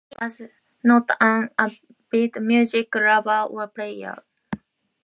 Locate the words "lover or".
2.95-3.67